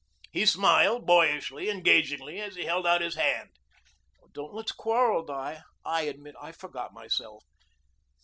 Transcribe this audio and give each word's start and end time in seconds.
He 0.31 0.47
smiled, 0.47 1.05
boyishly, 1.05 1.69
engagingly, 1.69 2.39
as 2.41 2.55
he 2.55 2.65
held 2.65 2.87
out 2.87 3.01
his 3.01 3.13
hand. 3.13 3.51
"Don't 4.31 4.51
let's 4.55 4.71
quarrel, 4.71 5.23
Di. 5.23 5.61
I 5.85 6.01
admit 6.01 6.33
I 6.41 6.53
forgot 6.53 6.91
myself." 6.91 7.43